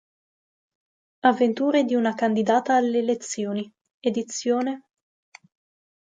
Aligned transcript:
Avventure 1.21 1.83
di 1.83 1.93
una 1.93 2.15
candidata 2.15 2.73
alle 2.75 2.97
elezioni", 2.97 3.71
ed. 3.99 4.17